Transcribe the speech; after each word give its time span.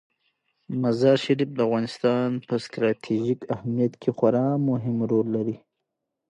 مزارشریف 0.81 1.49
د 1.55 1.59
افغانستان 1.67 2.27
په 2.47 2.55
ستراتیژیک 2.65 3.39
اهمیت 3.55 3.93
کې 4.01 4.09
خورا 4.17 4.47
مهم 4.69 4.97
رول 5.11 5.27
لري. 5.35 5.57